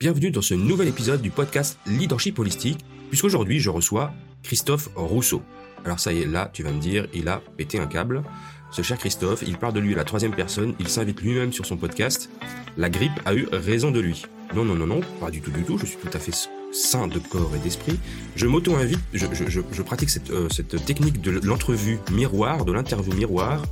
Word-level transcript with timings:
Bienvenue 0.00 0.30
dans 0.30 0.42
ce 0.42 0.54
nouvel 0.54 0.86
épisode 0.86 1.20
du 1.20 1.30
podcast 1.32 1.76
Leadership 1.84 2.38
Holistique, 2.38 2.84
puisqu'aujourd'hui 3.08 3.58
je 3.58 3.68
reçois 3.68 4.12
Christophe 4.44 4.90
Rousseau. 4.94 5.42
Alors 5.84 5.98
ça 5.98 6.12
y 6.12 6.22
est, 6.22 6.24
là 6.24 6.48
tu 6.52 6.62
vas 6.62 6.70
me 6.70 6.78
dire, 6.78 7.08
il 7.14 7.26
a 7.26 7.42
pété 7.56 7.80
un 7.80 7.88
câble. 7.88 8.22
Ce 8.70 8.82
cher 8.82 8.96
Christophe, 8.96 9.42
il 9.44 9.58
parle 9.58 9.72
de 9.72 9.80
lui 9.80 9.94
à 9.94 9.96
la 9.96 10.04
troisième 10.04 10.32
personne, 10.32 10.76
il 10.78 10.88
s'invite 10.88 11.20
lui-même 11.20 11.52
sur 11.52 11.66
son 11.66 11.76
podcast. 11.76 12.30
La 12.76 12.90
grippe 12.90 13.10
a 13.24 13.34
eu 13.34 13.48
raison 13.50 13.90
de 13.90 13.98
lui. 13.98 14.22
Non, 14.54 14.64
non, 14.64 14.76
non, 14.76 14.86
non, 14.86 15.00
pas 15.18 15.32
du 15.32 15.40
tout, 15.40 15.50
du 15.50 15.64
tout, 15.64 15.78
je 15.78 15.86
suis 15.86 15.98
tout 15.98 16.16
à 16.16 16.20
fait 16.20 16.48
sain 16.70 17.08
de 17.08 17.18
corps 17.18 17.50
et 17.56 17.58
d'esprit. 17.58 17.98
Je 18.36 18.46
m'auto-invite, 18.46 19.00
je, 19.12 19.82
pratique 19.82 20.10
cette, 20.10 20.30
euh, 20.30 20.48
cette 20.48 20.84
technique 20.84 21.20
de 21.20 21.40
l'entrevue 21.44 21.98
miroir, 22.12 22.64
de 22.64 22.70
l'interview 22.70 23.14
miroir. 23.14 23.64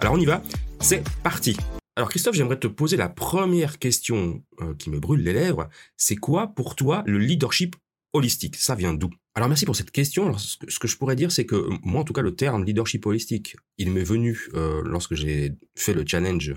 Alors 0.00 0.14
on 0.14 0.18
y 0.18 0.24
va, 0.24 0.40
c'est 0.80 1.04
parti 1.22 1.58
alors 1.96 2.08
Christophe, 2.08 2.34
j'aimerais 2.34 2.58
te 2.58 2.66
poser 2.66 2.96
la 2.96 3.08
première 3.08 3.78
question 3.78 4.42
euh, 4.60 4.74
qui 4.74 4.90
me 4.90 4.98
brûle 4.98 5.22
les 5.22 5.32
lèvres. 5.32 5.68
C'est 5.96 6.16
quoi 6.16 6.48
pour 6.48 6.74
toi 6.74 7.04
le 7.06 7.18
leadership 7.18 7.76
holistique? 8.12 8.56
Ça 8.56 8.74
vient 8.74 8.94
d'où? 8.94 9.10
Alors 9.36 9.48
merci 9.48 9.64
pour 9.64 9.76
cette 9.76 9.92
question. 9.92 10.36
Ce, 10.36 10.56
que, 10.78 10.88
je 10.88 10.96
pourrais 10.96 11.14
dire, 11.14 11.30
c'est 11.30 11.46
que 11.46 11.68
moi, 11.82 12.00
en 12.00 12.04
tout 12.04 12.12
cas, 12.12 12.22
le 12.22 12.34
terme 12.34 12.64
leadership 12.64 13.06
holistique, 13.06 13.56
il 13.78 13.92
m'est 13.92 14.02
venu 14.02 14.48
euh, 14.54 14.82
lorsque 14.84 15.14
j'ai 15.14 15.52
fait 15.76 15.94
le 15.94 16.04
challenge 16.04 16.54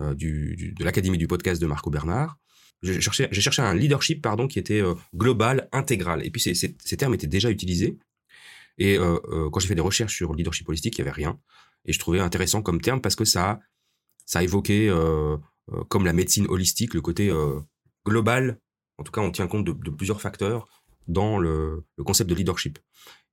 euh, 0.00 0.14
de 0.14 0.84
l'Académie 0.84 1.18
du 1.18 1.28
podcast 1.28 1.62
de 1.62 1.66
Marco 1.66 1.90
Bernard. 1.90 2.38
J'ai 2.82 3.00
cherché, 3.00 3.28
un 3.58 3.74
leadership 3.74 4.22
pardon, 4.22 4.48
qui 4.48 4.58
était 4.58 4.82
global, 5.14 5.68
intégral. 5.70 6.24
Et 6.24 6.30
puis 6.30 6.40
ces, 6.40 6.54
ces, 6.54 6.96
termes 6.96 7.12
étaient 7.12 7.26
déjà 7.26 7.50
utilisés. 7.50 7.98
Et 8.78 8.96
quand 8.96 9.60
j'ai 9.60 9.68
fait 9.68 9.74
des 9.74 9.82
recherches 9.82 10.16
sur 10.16 10.32
leadership 10.32 10.66
holistique, 10.66 10.96
il 10.96 11.02
n'y 11.02 11.08
avait 11.10 11.14
rien. 11.14 11.38
Et 11.84 11.92
je 11.92 11.98
trouvais 11.98 12.20
intéressant 12.20 12.62
comme 12.62 12.80
terme 12.80 13.02
parce 13.02 13.16
que 13.16 13.26
ça 13.26 13.60
ça 14.30 14.38
a 14.38 14.42
évoqué, 14.44 14.88
euh, 14.88 15.36
euh, 15.72 15.82
comme 15.88 16.04
la 16.04 16.12
médecine 16.12 16.46
holistique, 16.46 16.94
le 16.94 17.00
côté 17.00 17.30
euh, 17.30 17.58
global. 18.06 18.60
En 18.96 19.02
tout 19.02 19.10
cas, 19.10 19.22
on 19.22 19.32
tient 19.32 19.48
compte 19.48 19.64
de, 19.64 19.90
plusieurs 19.90 20.22
facteurs 20.22 20.68
dans 21.08 21.40
le, 21.40 21.82
concept 22.04 22.30
de 22.30 22.36
leadership. 22.36 22.78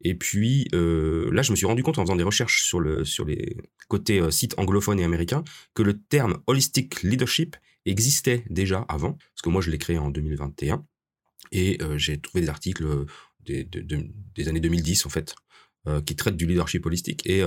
Et 0.01 0.15
puis 0.15 0.67
là, 0.71 1.41
je 1.43 1.51
me 1.51 1.55
suis 1.55 1.67
rendu 1.67 1.83
compte 1.83 1.99
en 1.99 2.01
faisant 2.01 2.15
des 2.15 2.23
recherches 2.23 2.63
sur, 2.63 2.79
le, 2.79 3.05
sur 3.05 3.25
les 3.25 3.57
côtés 3.87 4.31
sites 4.31 4.57
anglophones 4.57 4.99
et 4.99 5.03
américains 5.03 5.43
que 5.75 5.83
le 5.83 6.01
terme 6.01 6.41
holistic 6.47 7.03
leadership 7.03 7.55
existait 7.85 8.43
déjà 8.49 8.85
avant, 8.89 9.13
parce 9.13 9.41
que 9.43 9.49
moi 9.49 9.61
je 9.61 9.69
l'ai 9.69 9.77
créé 9.77 9.97
en 9.97 10.09
2021, 10.09 10.85
et 11.51 11.79
j'ai 11.97 12.19
trouvé 12.19 12.41
des 12.41 12.49
articles 12.49 13.05
des, 13.41 13.65
des, 13.65 14.47
années 14.47 14.59
2010 14.59 15.05
en 15.05 15.09
fait, 15.09 15.35
qui 16.05 16.15
traitent 16.15 16.37
du 16.37 16.45
leadership 16.45 16.85
holistique. 16.85 17.27
Et 17.27 17.43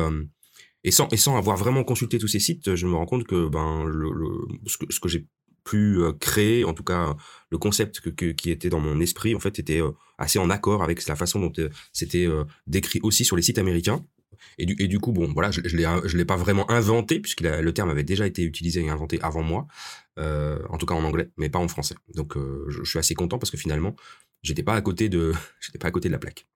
et 0.84 0.90
sans, 0.90 1.08
et 1.08 1.16
sans 1.16 1.36
avoir 1.36 1.56
vraiment 1.56 1.84
consulté 1.84 2.18
tous 2.18 2.28
ces 2.28 2.40
sites, 2.40 2.74
je 2.74 2.86
me 2.86 2.94
rends 2.94 3.06
compte 3.06 3.24
que 3.24 3.48
ben 3.48 3.84
le, 3.84 4.10
ce 4.66 4.78
que, 4.78 4.92
ce 4.92 5.00
que 5.00 5.08
j'ai 5.08 5.26
pu 5.64 5.98
euh, 6.00 6.12
créer, 6.12 6.64
en 6.64 6.74
tout 6.74 6.82
cas 6.82 7.16
le 7.50 7.58
concept 7.58 8.00
que, 8.00 8.32
qui 8.32 8.50
était 8.50 8.68
dans 8.68 8.80
mon 8.80 9.00
esprit, 9.00 9.34
en 9.34 9.40
fait, 9.40 9.58
était 9.58 9.80
euh, 9.80 9.90
assez 10.18 10.38
en 10.38 10.50
accord 10.50 10.82
avec 10.82 11.06
la 11.06 11.16
façon 11.16 11.40
dont 11.40 11.52
euh, 11.58 11.68
c'était 11.92 12.26
décrit 12.66 13.00
aussi 13.02 13.24
sur 13.24 13.36
les 13.36 13.42
sites 13.42 13.58
américains. 13.58 14.04
Et 14.58 14.64
du, 14.64 14.74
et 14.78 14.88
du 14.88 15.00
coup, 15.00 15.12
bon, 15.12 15.30
voilà, 15.32 15.50
je, 15.50 15.60
l'ai, 15.60 15.86
je 16.04 16.16
l'ai 16.16 16.24
pas 16.24 16.36
vraiment 16.36 16.70
inventé 16.70 17.20
puisque 17.20 17.42
le 17.42 17.72
terme 17.72 17.90
avait 17.90 18.04
déjà 18.04 18.26
été 18.26 18.42
utilisé 18.42 18.82
et 18.82 18.88
inventé 18.88 19.20
avant 19.22 19.42
moi, 19.42 19.66
en 20.16 20.78
tout 20.78 20.86
cas 20.86 20.94
en 20.94 21.04
anglais, 21.04 21.30
mais 21.36 21.50
pas 21.50 21.58
en 21.58 21.68
français. 21.68 21.96
Donc, 22.14 22.36
je, 22.36 22.82
je, 22.82 22.88
suis 22.88 22.98
assez 22.98 23.14
content 23.14 23.38
parce 23.38 23.50
que 23.50 23.58
finalement, 23.58 23.96
j'étais 24.42 24.62
pas 24.62 24.74
à 24.74 24.80
côté 24.80 25.08
de, 25.08 25.32
j'étais 25.60 25.78
pas 25.78 25.88
à 25.88 25.90
côté 25.90 26.08
de 26.08 26.12
la 26.12 26.18
plaque. 26.18 26.46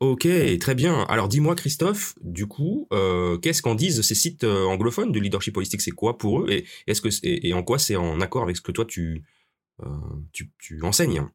Ok, 0.00 0.28
très 0.60 0.76
bien. 0.76 1.02
Alors 1.08 1.26
dis-moi 1.26 1.56
Christophe, 1.56 2.14
du 2.20 2.46
coup, 2.46 2.86
euh, 2.92 3.36
qu'est-ce 3.38 3.62
qu'en 3.62 3.74
disent 3.74 4.00
ces 4.02 4.14
sites 4.14 4.44
euh, 4.44 4.64
anglophones 4.64 5.10
de 5.10 5.18
leadership 5.18 5.56
holistique? 5.56 5.80
C'est 5.80 5.90
quoi 5.90 6.18
pour 6.18 6.42
eux? 6.42 6.50
Et 6.50 6.66
est-ce 6.86 7.00
que 7.00 7.08
et, 7.24 7.52
en 7.52 7.64
quoi 7.64 7.80
c'est 7.80 7.96
en 7.96 8.20
accord 8.20 8.44
avec 8.44 8.56
ce 8.56 8.62
que 8.62 8.70
toi 8.70 8.84
tu 8.84 9.24
euh, 9.82 9.86
tu, 10.32 10.52
tu, 10.58 10.80
enseignes? 10.84 11.26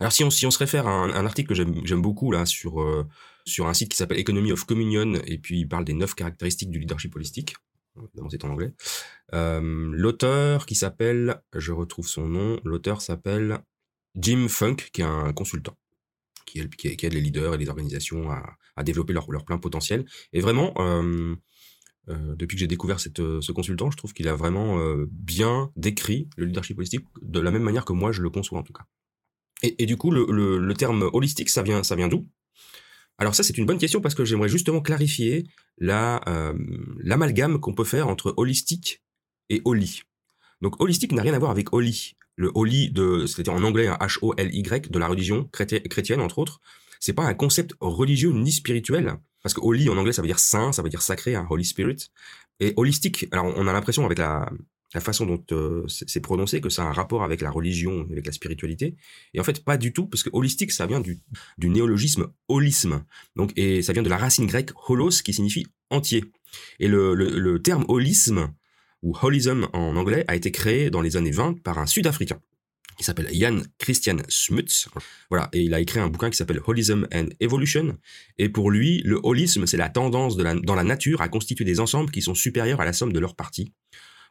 Alors 0.00 0.10
si 0.12 0.24
on 0.24 0.30
si 0.30 0.44
on 0.44 0.50
se 0.50 0.58
réfère 0.58 0.88
à 0.88 0.90
un, 0.90 1.26
article 1.26 1.50
que 1.50 1.54
j'aime 1.54 2.02
beaucoup 2.02 2.32
là 2.32 2.46
sur 2.46 2.84
sur 3.44 3.68
un 3.68 3.74
site 3.74 3.90
qui 3.90 3.96
s'appelle 3.96 4.18
Economy 4.18 4.50
of 4.50 4.64
Communion 4.64 5.14
et 5.26 5.38
puis 5.38 5.60
il 5.60 5.68
parle 5.68 5.84
des 5.84 5.94
neuf 5.94 6.14
caractéristiques 6.14 6.70
du 6.70 6.80
leadership 6.80 7.14
holistique. 7.14 7.54
Évidemment 7.96 8.30
c'est 8.30 8.44
en 8.44 8.50
anglais. 8.50 8.72
l'auteur 9.32 10.66
qui 10.66 10.74
s'appelle, 10.74 11.42
je 11.54 11.70
retrouve 11.72 12.08
son 12.08 12.26
nom, 12.26 12.60
l'auteur 12.64 13.02
s'appelle 13.02 13.60
Jim 14.16 14.48
Funk 14.48 14.76
qui 14.92 15.02
est 15.02 15.04
un 15.04 15.32
consultant 15.32 15.76
qui, 16.48 16.60
aide 16.60 17.12
les 17.12 17.20
leaders 17.20 17.54
et 17.54 17.58
les 17.58 17.68
organisations 17.68 18.30
à, 18.30 18.82
développer 18.84 19.12
leur, 19.12 19.26
plein 19.44 19.58
potentiel. 19.58 20.04
Et 20.32 20.40
vraiment, 20.40 20.72
euh, 20.78 21.34
euh, 22.08 22.34
depuis 22.36 22.56
que 22.56 22.60
j'ai 22.60 22.66
découvert 22.66 22.98
euh, 23.18 23.40
ce 23.40 23.52
consultant, 23.52 23.90
je 23.90 23.96
trouve 23.96 24.12
qu'il 24.12 24.28
a 24.28 24.34
vraiment 24.34 24.78
bien 25.10 25.70
décrit 25.76 26.28
le 26.36 26.46
leadership 26.46 26.78
holistique 26.78 27.04
de 27.22 27.40
la 27.40 27.50
même 27.50 27.62
manière 27.62 27.84
que 27.84 27.92
moi 27.92 28.12
je 28.12 28.22
le 28.22 28.30
conçois 28.30 28.58
en 28.58 28.62
tout 28.62 28.72
cas. 28.72 28.84
Et, 29.62 29.86
du 29.86 29.96
coup, 29.96 30.12
le, 30.12 30.74
terme 30.74 31.10
holistique, 31.12 31.50
ça 31.50 31.64
vient, 31.64 31.82
ça 31.82 31.96
vient 31.96 32.06
d'où? 32.06 32.28
Alors 33.20 33.34
ça, 33.34 33.42
c'est 33.42 33.58
une 33.58 33.66
bonne 33.66 33.78
question 33.78 34.00
parce 34.00 34.14
que 34.14 34.24
j'aimerais 34.24 34.48
justement 34.48 34.80
clarifier 34.80 35.48
la 35.78 36.20
l'amalgame 36.98 37.58
qu'on 37.58 37.74
peut 37.74 37.84
faire 37.84 38.06
entre 38.06 38.34
holistique 38.36 39.02
et 39.48 39.60
holy. 39.64 40.02
Donc 40.60 40.80
holistique 40.80 41.10
n'a 41.10 41.22
rien 41.22 41.34
à 41.34 41.38
voir 41.40 41.50
avec 41.50 41.72
holy 41.72 42.16
le 42.38 42.50
holy 42.54 42.90
de, 42.90 43.26
c'est-à-dire 43.26 43.52
en 43.52 43.62
anglais 43.62 43.88
un 43.88 43.96
H-O-L-Y 43.96 44.90
de 44.90 44.98
la 44.98 45.08
religion 45.08 45.48
chrétienne 45.52 46.20
entre 46.20 46.38
autres, 46.38 46.60
c'est 47.00 47.12
pas 47.12 47.24
un 47.24 47.34
concept 47.34 47.74
religieux 47.80 48.32
ni 48.32 48.52
spirituel 48.52 49.18
parce 49.42 49.54
que 49.54 49.60
holy 49.60 49.88
en 49.88 49.96
anglais 49.96 50.12
ça 50.12 50.22
veut 50.22 50.28
dire 50.28 50.38
saint, 50.38 50.72
ça 50.72 50.82
veut 50.82 50.88
dire 50.88 51.02
sacré, 51.02 51.34
un 51.34 51.46
Holy 51.50 51.64
Spirit. 51.64 52.10
Et 52.60 52.72
holistique, 52.76 53.28
alors 53.30 53.52
on 53.56 53.66
a 53.68 53.72
l'impression 53.72 54.04
avec 54.04 54.18
la, 54.18 54.50
la 54.94 55.00
façon 55.00 55.26
dont 55.26 55.44
euh, 55.52 55.84
c'est 55.86 56.20
prononcé 56.20 56.60
que 56.60 56.70
ça 56.70 56.82
a 56.82 56.86
un 56.86 56.92
rapport 56.92 57.22
avec 57.22 57.40
la 57.40 57.50
religion, 57.50 58.06
avec 58.10 58.26
la 58.26 58.32
spiritualité. 58.32 58.96
Et 59.34 59.40
en 59.40 59.44
fait, 59.44 59.64
pas 59.64 59.76
du 59.76 59.92
tout, 59.92 60.06
parce 60.06 60.22
que 60.22 60.30
holistique, 60.32 60.72
ça 60.72 60.86
vient 60.86 61.00
du, 61.00 61.20
du 61.58 61.68
néologisme 61.68 62.28
holisme. 62.48 63.04
Donc, 63.36 63.52
et 63.56 63.82
ça 63.82 63.92
vient 63.92 64.02
de 64.02 64.08
la 64.08 64.16
racine 64.16 64.46
grecque 64.46 64.70
holos, 64.88 65.22
qui 65.22 65.32
signifie 65.32 65.66
entier. 65.90 66.24
Et 66.80 66.88
le, 66.88 67.14
le, 67.14 67.38
le 67.38 67.62
terme 67.62 67.84
holisme, 67.88 68.52
ou 69.02 69.16
holism 69.22 69.68
en 69.72 69.96
anglais, 69.96 70.24
a 70.28 70.36
été 70.36 70.50
créé 70.50 70.90
dans 70.90 71.00
les 71.00 71.16
années 71.16 71.30
20 71.30 71.62
par 71.62 71.78
un 71.78 71.86
Sud-Africain 71.86 72.40
qui 72.98 73.04
s'appelle 73.04 73.28
Jan 73.32 73.62
Christian 73.78 74.16
Smuts. 74.28 74.88
Voilà, 75.30 75.48
et 75.52 75.62
il 75.62 75.72
a 75.72 75.80
écrit 75.80 76.00
un 76.00 76.08
bouquin 76.08 76.30
qui 76.30 76.36
s'appelle 76.36 76.60
Holism 76.66 77.06
and 77.14 77.28
Evolution. 77.40 77.96
Et 78.38 78.48
pour 78.48 78.70
lui, 78.70 79.00
le 79.04 79.20
holisme, 79.22 79.66
c'est 79.66 79.76
la 79.76 79.88
tendance 79.88 80.36
dans 80.36 80.74
la 80.74 80.84
nature 80.84 81.22
à 81.22 81.28
constituer 81.28 81.64
des 81.64 81.80
ensembles 81.80 82.10
qui 82.10 82.20
sont 82.20 82.34
supérieurs 82.34 82.80
à 82.80 82.84
la 82.84 82.92
somme 82.92 83.12
de 83.12 83.20
leurs 83.20 83.36
parties, 83.36 83.72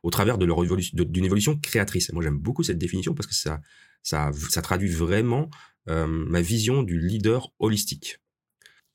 au 0.03 0.11
travers 0.11 0.37
d'une 0.37 1.25
évolution 1.25 1.57
créatrice. 1.57 2.11
moi, 2.11 2.21
j'aime 2.21 2.37
beaucoup 2.37 2.61
cette 2.61 2.77
définition 2.77 3.13
parce 3.13 3.27
que 3.27 3.35
ça, 3.35 3.61
ça, 4.03 4.61
traduit 4.61 4.89
vraiment 4.89 5.49
euh, 5.89 6.05
ma 6.05 6.41
vision 6.41 6.83
du 6.83 6.99
leader 6.99 7.53
holistique. 7.59 8.19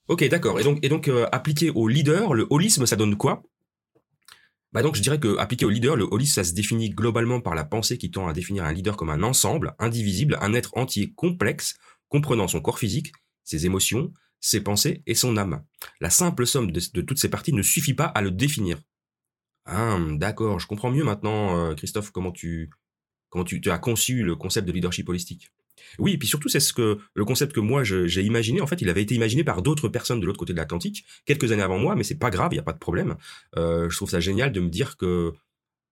Ok, 0.08 0.28
d'accord. 0.28 0.60
Et 0.60 0.64
donc, 0.64 0.80
et 0.82 0.90
donc 0.90 1.08
euh, 1.08 1.26
appliqué 1.32 1.70
au 1.70 1.88
leader, 1.88 2.34
le 2.34 2.46
holisme, 2.50 2.84
ça 2.84 2.96
donne 2.96 3.16
quoi? 3.16 3.42
Bah 4.72 4.82
donc 4.82 4.96
je 4.96 5.02
dirais 5.02 5.20
que 5.20 5.36
appliqué 5.36 5.64
au 5.66 5.70
leader, 5.70 5.96
le 5.96 6.08
holisme 6.10 6.34
ça 6.34 6.44
se 6.44 6.54
définit 6.54 6.90
globalement 6.90 7.40
par 7.40 7.54
la 7.54 7.64
pensée 7.64 7.98
qui 7.98 8.10
tend 8.10 8.26
à 8.26 8.32
définir 8.32 8.64
un 8.64 8.72
leader 8.72 8.96
comme 8.96 9.10
un 9.10 9.22
ensemble, 9.22 9.74
indivisible, 9.78 10.38
un 10.40 10.54
être 10.54 10.76
entier 10.76 11.12
complexe, 11.14 11.76
comprenant 12.08 12.48
son 12.48 12.60
corps 12.60 12.78
physique, 12.78 13.12
ses 13.44 13.66
émotions, 13.66 14.12
ses 14.40 14.62
pensées 14.62 15.02
et 15.06 15.14
son 15.14 15.36
âme. 15.36 15.62
La 16.00 16.10
simple 16.10 16.46
somme 16.46 16.72
de, 16.72 17.00
toutes 17.02 17.18
ces 17.18 17.28
parties 17.28 17.52
ne 17.52 17.62
suffit 17.62 17.94
pas 17.94 18.06
à 18.06 18.22
le 18.22 18.30
définir. 18.30 18.78
Ah, 19.66 19.98
d'accord, 20.12 20.58
je 20.58 20.66
comprends 20.66 20.90
mieux 20.90 21.04
maintenant, 21.04 21.56
euh, 21.56 21.74
Christophe, 21.74 22.10
comment 22.10 22.32
tu 22.32 22.70
comment 23.28 23.44
tu, 23.44 23.60
tu 23.60 23.70
as 23.70 23.78
conçu 23.78 24.22
le 24.22 24.36
concept 24.36 24.66
de 24.66 24.72
leadership 24.72 25.08
holistique. 25.08 25.52
Oui, 25.98 26.12
et 26.12 26.18
puis 26.18 26.28
surtout, 26.28 26.48
c'est 26.48 26.60
ce 26.60 26.72
que 26.72 26.98
le 27.14 27.24
concept 27.24 27.52
que 27.52 27.60
moi 27.60 27.84
j'ai 27.84 28.22
imaginé. 28.22 28.60
En 28.60 28.66
fait, 28.66 28.80
il 28.80 28.88
avait 28.88 29.02
été 29.02 29.14
imaginé 29.14 29.44
par 29.44 29.62
d'autres 29.62 29.88
personnes 29.88 30.20
de 30.20 30.26
l'autre 30.26 30.38
côté 30.38 30.52
de 30.52 30.58
l'Atlantique 30.58 31.04
quelques 31.26 31.52
années 31.52 31.62
avant 31.62 31.78
moi, 31.78 31.94
mais 31.94 32.04
c'est 32.04 32.18
pas 32.18 32.30
grave, 32.30 32.52
il 32.52 32.56
y 32.56 32.60
a 32.60 32.62
pas 32.62 32.72
de 32.72 32.78
problème. 32.78 33.16
Euh, 33.56 33.88
je 33.90 33.96
trouve 33.96 34.10
ça 34.10 34.20
génial 34.20 34.52
de 34.52 34.60
me 34.60 34.68
dire 34.68 34.96
que 34.96 35.32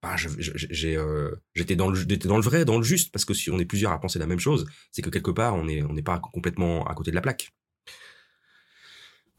bah, 0.03 0.17
euh, 0.17 1.35
j'étais 1.55 1.77
dans 1.77 1.91
le 1.91 2.43
vrai, 2.43 2.65
dans 2.65 2.79
le 2.79 2.85
juste, 2.85 3.13
parce 3.13 3.25
que 3.25 3.35
si 3.35 3.51
on 3.51 3.59
est 3.59 3.67
plusieurs 3.67 3.93
à 3.93 4.01
penser 4.01 4.19
la 4.19 4.27
même 4.27 4.39
chose, 4.39 4.67
c'est 4.93 5.03
que 5.03 5.11
quelque 5.11 5.31
part 5.31 5.55
on 5.55 5.69
est 5.69 5.83
on 5.83 5.93
n'est 5.93 6.03
pas 6.03 6.19
complètement 6.19 6.87
à 6.87 6.95
côté 6.95 7.11
de 7.11 7.17
la 7.17 7.23
plaque. 7.23 7.53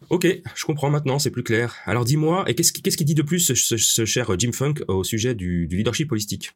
Ok, 0.09 0.27
je 0.55 0.65
comprends 0.65 0.89
maintenant, 0.89 1.19
c'est 1.19 1.29
plus 1.29 1.43
clair. 1.43 1.75
Alors 1.85 2.05
dis-moi, 2.05 2.43
et 2.47 2.55
qu'est-ce 2.55 2.71
qui, 2.71 3.05
dit 3.05 3.13
de 3.13 3.21
plus 3.21 3.53
ce, 3.53 4.05
cher 4.05 4.37
Jim 4.37 4.51
Funk 4.51 4.75
au 4.87 5.03
sujet 5.03 5.35
du, 5.35 5.67
du 5.67 5.77
leadership 5.77 6.11
holistique? 6.11 6.53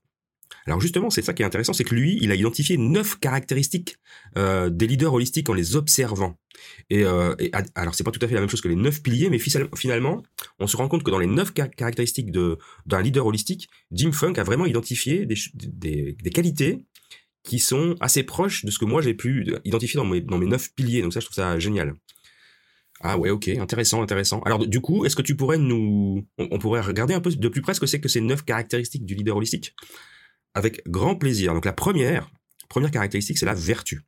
Alors 0.67 0.81
justement, 0.81 1.09
c'est 1.09 1.21
ça 1.21 1.33
qui 1.33 1.43
est 1.43 1.45
intéressant, 1.45 1.73
c'est 1.73 1.83
que 1.83 1.93
lui, 1.93 2.17
il 2.21 2.31
a 2.31 2.35
identifié 2.35 2.77
neuf 2.77 3.19
caractéristiques 3.19 3.97
euh, 4.37 4.69
des 4.69 4.87
leaders 4.87 5.13
holistiques 5.13 5.49
en 5.49 5.53
les 5.53 5.75
observant. 5.75 6.37
Et, 6.89 7.03
euh, 7.03 7.35
et 7.39 7.51
alors 7.75 7.93
pas 8.03 8.11
tout 8.11 8.19
à 8.23 8.27
fait 8.27 8.33
la 8.33 8.39
même 8.39 8.49
chose 8.49 8.61
que 8.61 8.67
les 8.67 8.75
neuf 8.75 9.03
piliers, 9.03 9.29
mais 9.29 9.39
finalement, 9.39 10.23
on 10.59 10.67
se 10.67 10.75
rend 10.77 10.87
compte 10.87 11.03
que 11.03 11.11
dans 11.11 11.19
les 11.19 11.27
neuf 11.27 11.53
caractéristiques 11.53 12.31
d'un 12.31 13.01
leader 13.01 13.25
holistique, 13.25 13.69
Jim 13.91 14.11
Funk 14.11 14.33
a 14.37 14.43
vraiment 14.43 14.65
identifié 14.65 15.27
des, 15.27 16.15
qualités 16.33 16.85
qui 17.43 17.59
sont 17.59 17.95
assez 17.99 18.23
proches 18.23 18.65
de 18.65 18.71
ce 18.71 18.79
que 18.79 18.85
moi 18.85 19.01
j'ai 19.01 19.13
pu 19.13 19.53
identifier 19.65 19.99
dans 19.99 20.37
mes 20.37 20.47
neuf 20.47 20.73
piliers. 20.73 21.03
Donc 21.03 21.13
ça, 21.13 21.19
je 21.19 21.25
trouve 21.25 21.35
ça 21.35 21.59
génial. 21.59 21.93
Ah 23.01 23.17
ouais, 23.17 23.29
ok, 23.29 23.49
intéressant, 23.49 24.01
intéressant. 24.01 24.39
Alors 24.41 24.65
du 24.65 24.81
coup, 24.81 25.05
est-ce 25.05 25.15
que 25.15 25.21
tu 25.21 25.35
pourrais 25.35 25.57
nous, 25.57 26.25
on, 26.37 26.57
pourrait 26.57 26.81
regarder 26.81 27.13
un 27.13 27.21
peu 27.21 27.29
de 27.29 27.47
plus 27.49 27.61
près 27.61 27.73
ce 27.73 27.79
que 27.79 27.85
c'est 27.85 27.99
que 27.99 28.07
ces 28.07 28.21
neuf 28.21 28.43
caractéristiques 28.43 29.05
du 29.05 29.15
leader 29.15 29.35
holistique? 29.35 29.75
Avec 30.55 30.81
grand 30.87 31.15
plaisir. 31.15 31.53
Donc 31.53 31.65
la 31.65 31.73
première, 31.73 32.31
Première 32.69 32.91
caractéristique, 32.91 33.37
c'est 33.37 33.45
la 33.45 33.53
vertu. 33.53 34.01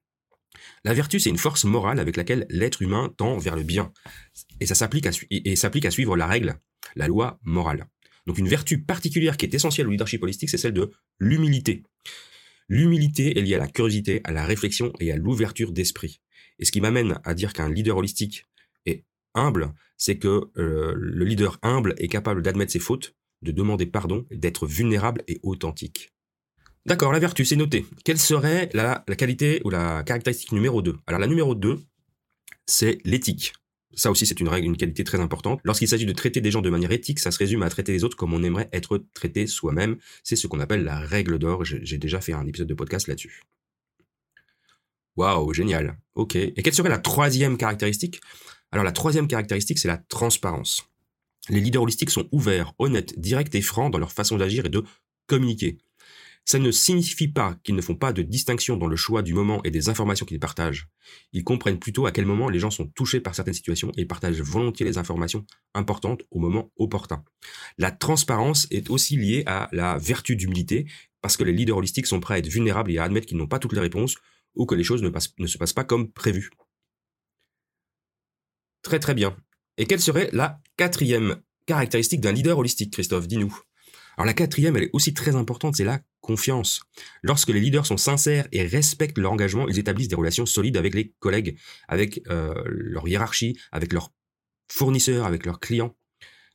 La 0.84 0.94
vertu, 0.94 1.20
c'est 1.20 1.30
une 1.30 1.38
force 1.38 1.66
morale 1.66 2.00
avec 2.00 2.18
laquelle 2.18 2.46
l'être 2.50 2.82
humain 2.82 3.14
tend 3.18 3.38
vers 3.38 3.56
le 3.56 3.64
bien. 3.64 3.92
Et 4.60 4.66
ça 4.66 4.76
s'applique 4.76 5.06
à, 5.06 5.12
et 5.30 5.56
s'applique 5.56 5.86
à 5.86 5.92
suivre 5.92 6.18
la 6.18 6.28
règle, 6.28 6.60
la 6.96 7.08
loi 7.08 7.40
morale. 7.44 7.88
Donc 8.26 8.38
une 8.38 8.48
vertu 8.48 8.82
particulière 8.82 9.38
qui 9.38 9.46
est 9.46 9.54
essentielle 9.54 9.88
au 9.88 9.92
leadership 9.92 10.22
holistique, 10.24 10.50
c'est 10.50 10.58
celle 10.58 10.74
de 10.74 10.92
l'humilité. 11.20 11.84
L'humilité 12.68 13.40
est 13.40 13.42
liée 13.42 13.56
à 13.56 13.60
la 13.60 13.68
curiosité, 13.68 14.22
à 14.26 14.34
la 14.34 14.46
réflexion 14.46 14.92
et 15.00 15.12
à 15.12 15.16
l'ouverture 15.16 15.72
d'esprit. 15.72 16.20
Et 16.60 16.66
ce 16.66 16.72
qui 16.72 16.82
m'amène 16.82 17.20
à 17.24 17.34
dire 17.34 17.54
qu'un 17.54 17.70
leader 17.70 17.96
holistique 17.96 18.46
est 18.86 19.06
humble, 19.34 19.74
c'est 19.96 20.18
que 20.18 20.50
euh, 20.58 20.94
le 20.98 21.24
leader 21.24 21.58
humble 21.62 21.96
est 21.98 22.10
capable 22.10 22.42
d'admettre 22.42 22.74
ses 22.74 22.80
fautes, 22.80 23.16
de 23.44 23.52
demander 23.52 23.86
pardon, 23.86 24.26
d'être 24.32 24.68
vulnérable 24.68 25.24
et 25.28 25.40
authentique. 25.44 26.12
D'accord, 26.88 27.12
la 27.12 27.20
vertu, 27.20 27.44
c'est 27.44 27.58
noté. 27.58 27.86
Quelle 28.06 28.18
serait 28.18 28.70
la, 28.74 29.04
qualité 29.18 29.62
ou 29.66 29.70
la 29.70 30.04
caractéristique 30.04 30.54
numéro 30.54 30.82
2 30.82 30.96
Alors 31.06 31.20
la 31.20 31.28
numéro 31.28 31.54
2, 31.54 31.82
c'est 32.66 33.00
l'éthique. 33.04 33.52
Ça 33.94 34.10
aussi, 34.10 34.26
c'est 34.26 34.40
une 34.40 34.48
règle, 34.48 34.68
une 34.68 34.78
qualité 34.78 35.04
très 35.04 35.20
importante. 35.20 35.60
Lorsqu'il 35.66 35.90
s'agit 35.90 36.06
de 36.06 36.14
traiter 36.14 36.40
des 36.40 36.50
gens 36.50 36.62
de 36.62 36.70
manière 36.70 36.94
éthique, 36.94 37.20
ça 37.20 37.32
se 37.32 37.40
résume 37.40 37.62
à 37.64 37.70
traiter 37.70 37.92
les 37.92 38.06
autres 38.06 38.16
comme 38.16 38.34
on 38.34 38.42
aimerait 38.42 38.70
être 38.72 39.04
traité 39.14 39.48
soi-même. 39.48 39.98
C'est 40.24 40.38
ce 40.38 40.48
qu'on 40.48 40.62
appelle 40.62 40.86
la 40.86 40.98
règle 41.00 41.40
d'or. 41.40 41.66
J'ai 41.66 41.98
déjà 41.98 42.22
fait 42.22 42.32
un 42.32 42.48
épisode 42.48 42.70
de 42.70 42.74
podcast 42.74 43.08
là-dessus. 43.08 43.44
Waouh, 45.18 45.52
génial. 45.52 45.98
Ok. 46.16 46.38
Et 46.38 46.54
quelle 46.54 46.74
serait 46.74 46.88
la 46.88 47.00
troisième 47.00 47.58
caractéristique? 47.58 48.22
Alors 48.72 48.86
la 48.86 48.94
troisième 48.94 49.28
caractéristique, 49.28 49.80
c'est 49.80 49.90
la 49.90 49.98
transparence. 49.98 50.88
Les 51.50 51.60
leaders 51.60 51.82
holistiques 51.82 52.12
sont 52.12 52.30
ouverts, 52.32 52.72
honnêtes, 52.80 53.20
directs 53.20 53.54
et 53.56 53.62
francs 53.62 53.92
dans 53.92 54.00
leur 54.00 54.14
façon 54.14 54.38
d'agir 54.38 54.68
et 54.68 54.70
de 54.70 54.86
communiquer. 55.26 55.80
Ça 56.50 56.60
ne 56.60 56.72
signifie 56.72 57.28
pas 57.28 57.58
qu'ils 57.62 57.76
ne 57.76 57.82
font 57.82 57.96
pas 57.96 58.14
de 58.14 58.22
distinction 58.22 58.78
dans 58.78 58.88
le 58.88 58.96
choix 58.96 59.22
du 59.22 59.34
moment 59.34 59.62
et 59.66 59.70
des 59.70 59.90
informations 59.90 60.26
qu'ils 60.26 60.40
partagent. 60.40 60.88
Ils 61.34 61.44
comprennent 61.44 61.78
plutôt 61.78 62.06
à 62.06 62.14
quel 62.14 62.26
moment 62.26 62.48
les 62.48 62.58
gens 62.58 62.72
sont 62.72 62.88
touchés 62.88 63.20
par 63.20 63.36
certaines 63.36 63.54
situations 63.54 63.92
et 63.98 64.06
partagent 64.06 64.40
volontiers 64.40 64.86
les 64.86 64.98
informations 64.98 65.46
importantes 65.74 66.24
au 66.32 66.40
moment 66.40 66.72
opportun. 66.78 67.26
La 67.78 67.92
transparence 67.92 68.66
est 68.72 68.90
aussi 68.90 69.18
liée 69.18 69.44
à 69.46 69.68
la 69.74 69.98
vertu 69.98 70.38
d'humilité, 70.38 70.90
parce 71.22 71.36
que 71.36 71.44
les 71.44 71.52
leaders 71.52 71.76
holistiques 71.76 72.08
sont 72.08 72.22
prêts 72.22 72.36
à 72.36 72.38
être 72.38 72.48
vulnérables 72.48 72.92
et 72.94 72.98
à 72.98 73.04
admettre 73.04 73.28
qu'ils 73.28 73.38
n'ont 73.38 73.48
pas 73.48 73.60
toutes 73.60 73.74
les 73.74 73.82
réponses 73.82 74.16
ou 74.56 74.66
que 74.66 74.76
les 74.76 74.86
choses 74.86 75.04
ne, 75.04 75.10
ne 75.40 75.48
se 75.48 75.58
passent 75.58 75.74
pas 75.74 75.84
comme 75.84 76.14
prévu. 76.14 76.50
Très 78.84 79.00
très 79.00 79.16
bien. 79.16 79.36
Et 79.78 79.86
quelle 79.86 80.00
serait 80.00 80.30
la 80.32 80.62
quatrième 80.78 81.42
caractéristique 81.66 82.22
d'un 82.22 82.32
leader 82.32 82.58
holistique, 82.58 82.94
Christophe? 82.94 83.28
Dis-nous. 83.28 83.67
Alors 84.18 84.26
la 84.26 84.34
quatrième, 84.34 84.76
elle 84.76 84.84
est 84.84 84.90
aussi 84.94 85.14
très 85.14 85.36
importante, 85.36 85.76
c'est 85.76 85.84
la 85.84 86.02
confiance. 86.22 86.82
Lorsque 87.22 87.50
les 87.50 87.60
leaders 87.60 87.86
sont 87.86 87.98
sincères 87.98 88.48
et 88.52 88.64
respectent 88.64 89.20
leur 89.20 89.32
engagement, 89.32 89.68
ils 89.68 89.78
établissent 89.78 90.08
des 90.08 90.16
relations 90.16 90.48
solides 90.48 90.76
avec 90.76 90.96
les 90.96 91.14
collègues, 91.20 91.58
avec 91.88 92.22
euh, 92.30 92.54
leur 92.66 93.08
hiérarchie, 93.08 93.60
avec 93.72 93.94
leurs 93.94 94.12
fournisseurs, 94.72 95.26
avec 95.26 95.46
leurs 95.46 95.60
clients, 95.60 95.96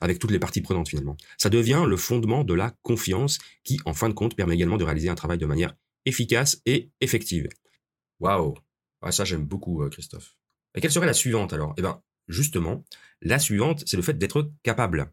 avec 0.00 0.19
toutes 0.19 0.32
les 0.32 0.41
parties 0.41 0.61
prenantes 0.61 0.88
finalement. 0.88 1.17
Ça 1.38 1.50
devient 1.50 1.85
le 1.87 1.97
fondement 1.97 2.43
de 2.43 2.53
la 2.53 2.75
confiance 2.82 3.38
qui, 3.62 3.79
en 3.85 3.94
fin 3.94 4.09
de 4.09 4.14
compte, 4.14 4.35
permet 4.35 4.56
également 4.56 4.76
de 4.76 4.85
réaliser 4.85 5.09
un 5.09 5.14
travail 5.14 5.38
de 5.38 5.47
manière 5.47 5.76
efficace 6.05 6.61
et 6.67 6.91
effective. 7.00 7.49
Waouh 8.19 8.55
ah, 9.03 9.12
Ça 9.12 9.25
j'aime 9.25 9.47
beaucoup, 9.47 9.82
euh, 9.85 9.88
Christophe. 9.88 10.37
Et 10.75 10.81
quelle 10.81 10.91
serait 10.91 11.06
la 11.06 11.12
suivante 11.12 11.53
alors? 11.53 11.75
Eh 11.79 11.82
bien, 11.82 12.03
justement, 12.26 12.85
la 13.20 13.38
suivante, 13.38 13.85
c'est 13.87 13.97
le 13.97 14.03
fait 14.03 14.19
d'être 14.19 14.50
capable 14.64 15.12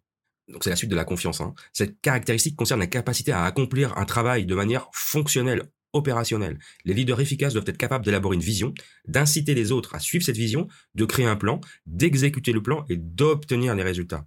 donc 0.50 0.63
c'est 0.63 0.69
la 0.69 0.75
suite 0.75 0.90
de 0.90 0.96
la 0.96 1.06
confiance. 1.06 1.42
Hein. 1.42 1.54
Cette 1.74 2.01
caractéristique 2.01 2.56
concerne 2.56 2.80
la 2.80 2.88
capacité 2.88 3.31
à 3.31 3.44
accomplir 3.44 3.98
un 3.98 4.06
travail 4.06 4.46
de 4.46 4.56
manière 4.56 4.90
fonctionnelle, 4.94 5.63
opérationnelle. 5.94 6.60
Les 6.86 6.94
leaders 6.94 7.19
efficaces 7.19 7.54
doivent 7.54 7.68
être 7.68 7.78
capables 7.78 8.06
d'élaborer 8.06 8.36
une 8.36 8.42
vision, 8.42 8.74
d'inciter 9.07 9.54
les 9.54 9.72
autres 9.72 9.96
à 9.96 10.00
suivre 10.00 10.25
cette 10.25 10.38
vision, 10.38 10.68
de 10.96 11.06
créer 11.06 11.25
un 11.25 11.36
plan, 11.36 11.62
d'exécuter 11.86 12.51
le 12.51 12.62
plan 12.62 12.86
et 12.90 12.98
d'obtenir 12.98 13.75
les 13.75 13.84
résultats. 13.84 14.25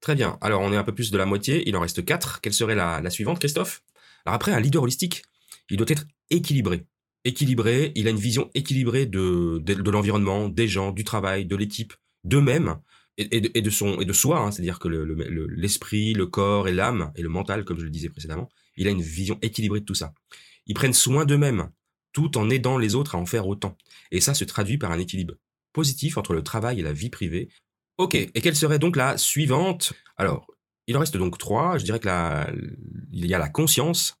Très 0.00 0.14
bien. 0.14 0.38
Alors 0.40 0.62
on 0.62 0.72
est 0.72 0.76
un 0.76 0.84
peu 0.84 0.94
plus 0.94 1.10
de 1.10 1.18
la 1.18 1.26
moitié. 1.26 1.68
Il 1.68 1.76
en 1.76 1.80
reste 1.80 2.04
quatre. 2.04 2.40
Quelle 2.40 2.54
serait 2.54 2.74
la, 2.74 3.10
suivante, 3.10 3.38
Christophe? 3.38 3.82
Alors 4.24 4.34
après, 4.34 4.52
un 4.52 4.60
leader 4.60 4.82
holistique, 4.82 5.22
il 5.70 5.76
doit 5.76 5.90
être 5.90 6.06
équilibré. 6.30 6.86
Équilibré, 7.24 7.92
il 7.96 8.06
a 8.06 8.10
une 8.10 8.16
vision 8.16 8.50
équilibrée 8.54 9.04
de, 9.04 9.58
de 9.58 9.90
l'environnement, 9.90 10.48
des 10.48 10.68
gens, 10.68 10.90
du 10.90 11.04
travail, 11.04 11.44
de 11.44 11.54
l'équipe, 11.54 11.92
d'eux-mêmes 12.24 12.76
et, 13.18 13.40
de, 13.40 13.70
son 13.70 14.00
et 14.00 14.04
de 14.04 14.12
soi, 14.12 14.38
hein, 14.38 14.50
c'est-à-dire 14.50 14.78
que 14.78 14.88
l'esprit, 14.88 16.14
le, 16.14 16.26
corps 16.26 16.68
et 16.68 16.72
l'âme 16.72 17.12
et 17.16 17.22
le 17.22 17.28
mental, 17.28 17.64
comme 17.64 17.78
je 17.78 17.84
le 17.84 17.90
disais 17.90 18.08
précédemment, 18.08 18.48
il 18.76 18.86
a 18.88 18.90
une 18.90 19.02
vision 19.02 19.38
équilibrée 19.42 19.80
de 19.80 19.84
tout 19.84 19.94
ça. 19.94 20.14
Ils 20.66 20.74
prennent 20.74 20.94
soin 20.94 21.24
d'eux-mêmes, 21.24 21.70
tout 22.12 22.38
en 22.38 22.48
aidant 22.50 22.78
les 22.78 22.94
autres 22.94 23.14
à 23.14 23.18
en 23.18 23.26
faire 23.26 23.46
autant. 23.46 23.76
Et 24.10 24.20
ça 24.20 24.34
se 24.34 24.44
traduit 24.44 24.78
par 24.78 24.90
un 24.90 24.98
équilibre 24.98 25.34
positif 25.72 26.16
entre 26.16 26.32
le 26.32 26.42
travail 26.42 26.80
et 26.80 26.82
la 26.82 26.92
vie 26.92 27.10
privée. 27.10 27.48
Ok, 27.98 28.14
et 28.14 28.28
quelle 28.40 28.56
serait 28.56 28.78
donc 28.78 28.96
la 28.96 29.18
suivante? 29.18 29.92
Alors, 30.16 30.46
il 30.86 30.96
en 30.96 31.00
reste 31.00 31.16
donc 31.16 31.38
trois. 31.38 31.78
Je 31.78 31.84
dirais 31.84 32.00
que 32.00 32.06
la, 32.06 32.50
il 33.12 33.26
y 33.26 33.34
a 33.34 33.38
la 33.38 33.48
conscience. 33.48 34.16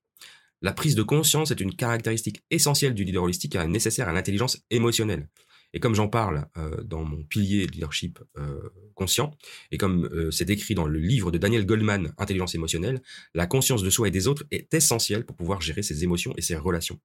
La 0.62 0.72
prise 0.72 0.94
de 0.94 1.02
conscience 1.02 1.50
est 1.50 1.60
une 1.60 1.74
caractéristique 1.74 2.42
essentielle 2.50 2.94
du 2.94 3.04
leader 3.04 3.22
holistique 3.22 3.56
nécessaire 3.56 4.08
à 4.08 4.12
l'intelligence 4.12 4.58
émotionnelle. 4.70 5.28
Et 5.72 5.80
comme 5.80 5.94
j'en 5.94 6.08
parle 6.08 6.46
euh, 6.56 6.82
dans 6.82 7.04
mon 7.04 7.22
pilier 7.22 7.66
leadership 7.66 8.18
euh, 8.38 8.70
conscient, 8.94 9.36
et 9.70 9.78
comme 9.78 10.06
euh, 10.06 10.30
c'est 10.30 10.44
décrit 10.44 10.74
dans 10.74 10.86
le 10.86 10.98
livre 10.98 11.30
de 11.30 11.38
Daniel 11.38 11.66
Goldman, 11.66 12.12
Intelligence 12.18 12.54
émotionnelle, 12.54 13.02
la 13.34 13.46
conscience 13.46 13.82
de 13.82 13.90
soi 13.90 14.08
et 14.08 14.10
des 14.10 14.26
autres 14.26 14.44
est 14.50 14.72
essentielle 14.74 15.24
pour 15.24 15.36
pouvoir 15.36 15.60
gérer 15.60 15.82
ses 15.82 16.02
émotions 16.04 16.34
et 16.36 16.42
ses 16.42 16.56
relations. 16.56 16.98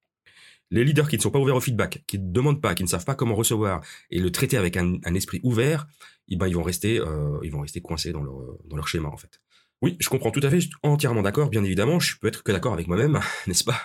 Les 0.71 0.83
leaders 0.83 1.07
qui 1.07 1.17
ne 1.17 1.21
sont 1.21 1.29
pas 1.29 1.39
ouverts 1.39 1.55
au 1.55 1.61
feedback, 1.61 2.03
qui 2.07 2.17
ne 2.17 2.31
demandent 2.31 2.61
pas, 2.61 2.73
qui 2.73 2.83
ne 2.83 2.87
savent 2.87 3.05
pas 3.05 3.13
comment 3.13 3.35
recevoir 3.35 3.81
et 4.09 4.19
le 4.19 4.31
traiter 4.31 4.57
avec 4.57 4.77
un, 4.77 4.99
esprit 5.13 5.39
ouvert, 5.43 5.85
eh 6.27 6.37
ben 6.37 6.47
ils 6.47 6.55
vont 6.55 6.63
rester, 6.63 6.99
ils 7.43 7.51
vont 7.51 7.61
rester 7.61 7.81
coincés 7.81 8.11
dans 8.11 8.23
leur, 8.23 8.57
dans 8.65 8.75
leur 8.75 8.87
schéma 8.87 9.09
en 9.09 9.17
fait. 9.17 9.39
Oui, 9.83 9.95
je 9.99 10.09
comprends 10.09 10.31
tout 10.31 10.39
à 10.41 10.49
fait, 10.49 10.59
je 10.59 10.67
suis 10.67 10.75
entièrement 10.81 11.21
d'accord, 11.21 11.49
bien 11.49 11.63
évidemment, 11.63 11.99
je 11.99 12.17
peux 12.17 12.27
être 12.27 12.41
que 12.41 12.51
d'accord 12.51 12.73
avec 12.73 12.87
moi-même, 12.87 13.19
n'est-ce 13.47 13.63
pas? 13.63 13.79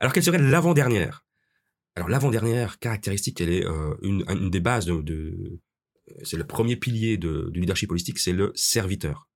Alors 0.00 0.12
quelle 0.12 0.24
serait 0.24 0.38
l'avant-dernière? 0.38 1.24
Alors 1.96 2.08
l'avant-dernière 2.08 2.78
caractéristique, 2.78 3.40
elle 3.40 3.50
est 3.50 3.64
euh, 3.64 3.94
une, 4.02 4.24
une, 4.28 4.50
des 4.50 4.60
bases 4.60 4.86
de, 4.86 5.00
de 5.00 5.60
c'est 6.22 6.36
le 6.36 6.46
premier 6.46 6.76
pilier 6.76 7.16
de, 7.16 7.50
du 7.50 7.60
leadership 7.60 7.90
holistique, 7.90 8.18
c'est 8.18 8.32
le 8.32 8.52
serviteur. 8.54 9.28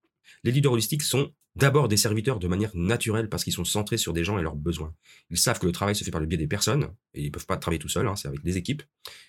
Les 0.45 0.53
leaders 0.53 0.73
holistiques 0.73 1.03
sont 1.03 1.33
d'abord 1.57 1.89
des 1.89 1.97
serviteurs 1.97 2.39
de 2.39 2.47
manière 2.47 2.71
naturelle 2.75 3.29
parce 3.29 3.43
qu'ils 3.43 3.53
sont 3.53 3.65
centrés 3.65 3.99
sur 3.99 4.13
des 4.13 4.23
gens 4.23 4.39
et 4.39 4.43
leurs 4.43 4.55
besoins. 4.55 4.95
Ils 5.31 5.39
savent 5.39 5.59
que 5.59 5.67
le 5.67 5.73
travail 5.73 5.97
se 5.97 6.05
fait 6.05 6.11
par 6.11 6.21
le 6.21 6.27
biais 6.27 6.39
des 6.39 6.47
personnes 6.47 6.91
et 7.15 7.23
ils 7.25 7.31
peuvent 7.31 7.47
pas 7.47 7.57
travailler 7.57 7.81
tout 7.81 7.89
seuls, 7.89 8.07
hein, 8.07 8.17
c'est 8.17 8.29
avec 8.29 8.43
des 8.43 8.57
équipes. 8.57 8.83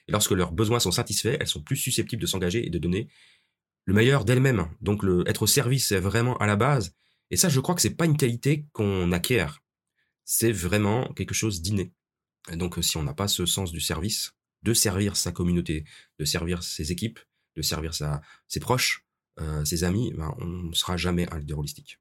Et 0.07 0.11
lorsque 0.11 0.31
leurs 0.31 0.51
besoins 0.51 0.79
sont 0.79 0.91
satisfaits, 0.91 1.37
elles 1.39 1.47
sont 1.47 1.61
plus 1.61 1.77
susceptibles 1.77 2.21
de 2.21 2.27
s'engager 2.27 2.65
et 2.65 2.69
de 2.69 2.77
donner 2.77 3.07
le 3.85 3.93
meilleur 3.93 4.25
d'elles-mêmes. 4.25 4.67
Donc 4.81 5.01
le 5.01 5.27
être 5.27 5.43
au 5.43 5.47
service, 5.47 5.87
c'est 5.87 5.99
vraiment 5.99 6.37
à 6.37 6.45
la 6.45 6.55
base. 6.55 6.93
Et 7.31 7.37
ça, 7.37 7.49
je 7.49 7.59
crois 7.59 7.75
que 7.75 7.81
c'est 7.81 7.95
pas 7.95 8.05
une 8.05 8.17
qualité 8.17 8.65
qu'on 8.73 9.11
acquiert. 9.11 9.63
C'est 10.25 10.51
vraiment 10.51 11.11
quelque 11.13 11.33
chose 11.33 11.61
d'inné. 11.61 11.93
Donc, 12.53 12.77
si 12.81 12.97
on 12.97 13.03
n'a 13.03 13.13
pas 13.13 13.27
ce 13.27 13.45
sens 13.45 13.71
du 13.71 13.79
service, 13.79 14.33
de 14.63 14.73
servir 14.73 15.15
sa 15.15 15.31
communauté, 15.31 15.85
de 16.19 16.25
servir 16.25 16.63
ses 16.63 16.91
équipes, 16.91 17.19
de 17.55 17.61
servir 17.61 17.93
ses 17.93 18.59
proches, 18.59 19.05
euh, 19.39 19.63
ses 19.65 19.83
amis, 19.83 20.13
ben, 20.17 20.33
on 20.39 20.45
ne 20.45 20.73
sera 20.73 20.97
jamais 20.97 21.31
un 21.33 21.39
leader 21.39 21.59
holistique. 21.59 21.99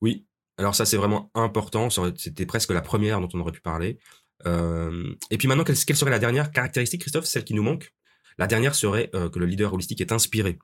Oui, 0.00 0.26
alors 0.56 0.74
ça 0.74 0.84
c'est 0.84 0.96
vraiment 0.96 1.30
important, 1.34 1.88
c'était 1.90 2.46
presque 2.46 2.70
la 2.70 2.80
première 2.80 3.20
dont 3.20 3.28
on 3.32 3.40
aurait 3.40 3.52
pu 3.52 3.60
parler. 3.60 3.98
Euh, 4.46 5.14
et 5.30 5.38
puis 5.38 5.48
maintenant, 5.48 5.64
quelle, 5.64 5.76
serait 5.76 6.10
la 6.10 6.18
dernière 6.18 6.50
caractéristique, 6.50 7.02
Christophe, 7.02 7.26
celle 7.26 7.44
qui 7.44 7.54
nous 7.54 7.62
manque? 7.62 7.94
La 8.38 8.46
dernière 8.46 8.74
serait 8.74 9.10
euh, 9.14 9.30
que 9.30 9.38
le 9.38 9.46
leader 9.46 9.72
holistique 9.72 10.00
est 10.00 10.12
inspiré. 10.12 10.58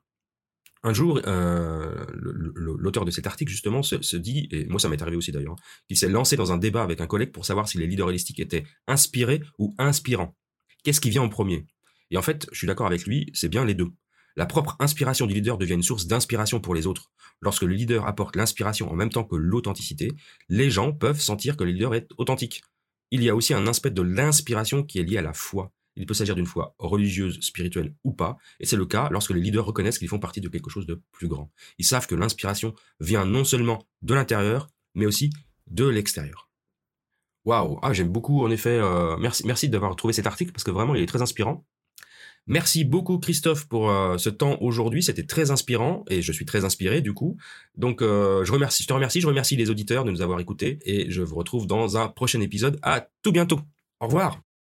Un 0.83 0.93
jour, 0.93 1.21
euh, 1.27 2.05
l'auteur 2.13 3.05
de 3.05 3.11
cet 3.11 3.27
article, 3.27 3.51
justement, 3.51 3.83
se, 3.83 4.17
dit, 4.17 4.47
et 4.51 4.65
moi 4.65 4.79
ça 4.79 4.89
m'est 4.89 5.01
arrivé 5.01 5.15
aussi 5.15 5.31
d'ailleurs, 5.31 5.55
qu'il 5.87 5.97
s'est 5.97 6.09
lancé 6.09 6.35
dans 6.35 6.51
un 6.51 6.57
débat 6.57 6.81
avec 6.81 7.01
un 7.01 7.07
collègue 7.07 7.31
pour 7.31 7.45
savoir 7.45 7.67
si 7.67 7.77
les 7.77 7.85
leaders 7.85 8.07
holistiques 8.07 8.39
étaient 8.39 8.63
inspirés 8.87 9.41
ou 9.59 9.75
inspirants. 9.77 10.35
Qu'est-ce 10.83 10.99
qui 10.99 11.11
vient 11.11 11.21
en 11.21 11.29
premier? 11.29 11.67
Et 12.09 12.17
en 12.17 12.23
fait, 12.23 12.47
je 12.51 12.57
suis 12.57 12.67
d'accord 12.67 12.87
avec 12.87 13.05
lui, 13.05 13.29
c'est 13.33 13.49
bien 13.49 13.63
les 13.63 13.75
deux. 13.75 13.91
La 14.35 14.45
propre 14.45 14.75
inspiration 14.79 15.27
du 15.27 15.33
leader 15.33 15.57
devient 15.57 15.73
une 15.73 15.83
source 15.83 16.07
d'inspiration 16.07 16.59
pour 16.59 16.73
les 16.73 16.87
autres. 16.87 17.11
Lorsque 17.41 17.63
le 17.63 17.73
leader 17.73 18.07
apporte 18.07 18.35
l'inspiration 18.35 18.89
en 18.91 18.95
même 18.95 19.09
temps 19.09 19.23
que 19.23 19.35
l'authenticité, 19.35 20.11
les 20.49 20.71
gens 20.71 20.93
peuvent 20.93 21.19
sentir 21.19 21.57
que 21.57 21.63
le 21.63 21.71
leader 21.71 21.93
est 21.93 22.07
authentique. 22.17 22.63
Il 23.11 23.23
y 23.23 23.29
a 23.29 23.35
aussi 23.35 23.53
un 23.53 23.67
aspect 23.67 23.91
de 23.91 24.01
l'inspiration 24.01 24.83
qui 24.83 24.99
est 24.99 25.03
lié 25.03 25.17
à 25.17 25.21
la 25.21 25.33
foi. 25.33 25.71
Il 25.95 26.05
peut 26.05 26.13
s'agir 26.13 26.35
d'une 26.35 26.45
foi 26.45 26.75
religieuse, 26.79 27.39
spirituelle 27.41 27.93
ou 28.03 28.13
pas, 28.13 28.37
et 28.59 28.65
c'est 28.65 28.77
le 28.77 28.85
cas 28.85 29.09
lorsque 29.11 29.31
les 29.31 29.41
leaders 29.41 29.65
reconnaissent 29.65 29.99
qu'ils 29.99 30.07
font 30.07 30.19
partie 30.19 30.41
de 30.41 30.49
quelque 30.49 30.69
chose 30.69 30.85
de 30.85 31.01
plus 31.11 31.27
grand. 31.27 31.51
Ils 31.77 31.85
savent 31.85 32.07
que 32.07 32.15
l'inspiration 32.15 32.73
vient 32.99 33.25
non 33.25 33.43
seulement 33.43 33.85
de 34.01 34.13
l'intérieur, 34.13 34.69
mais 34.95 35.05
aussi 35.05 35.31
de 35.67 35.87
l'extérieur. 35.87 36.49
Waouh, 37.45 37.79
ah, 37.81 37.91
j'aime 37.93 38.09
beaucoup 38.09 38.43
en 38.45 38.51
effet. 38.51 38.77
Euh, 38.77 39.17
merci, 39.17 39.69
d'avoir 39.69 39.95
trouvé 39.95 40.13
cet 40.13 40.27
article 40.27 40.51
parce 40.51 40.63
que 40.63 40.71
vraiment 40.71 40.93
il 40.95 41.01
est 41.01 41.07
très 41.07 41.21
inspirant. 41.21 41.65
Merci 42.47 42.85
beaucoup 42.85 43.19
Christophe 43.19 43.67
pour 43.67 43.89
euh, 43.89 44.17
ce 44.17 44.29
temps 44.29 44.57
aujourd'hui, 44.61 45.03
c'était 45.03 45.25
très 45.25 45.51
inspirant 45.51 46.03
et 46.09 46.21
je 46.21 46.31
suis 46.31 46.45
très 46.45 46.65
inspiré 46.65 47.01
du 47.01 47.13
coup. 47.13 47.37
Donc 47.75 48.01
euh, 48.01 48.43
je 48.45 48.51
remercie, 48.51 48.83
je 48.83 48.87
te 48.87 48.93
remercie, 48.93 49.21
je 49.21 49.27
remercie 49.27 49.55
les 49.55 49.69
auditeurs 49.69 50.05
de 50.05 50.11
nous 50.11 50.21
avoir 50.21 50.39
écoutés 50.39 50.79
et 50.85 51.09
je 51.09 51.21
vous 51.21 51.35
retrouve 51.35 51.67
dans 51.67 51.97
un 51.97 52.07
prochain 52.07 52.41
épisode. 52.41 52.79
À 52.81 53.07
tout 53.23 53.31
bientôt. 53.31 53.59
Au 53.99 54.05
revoir 54.05 54.41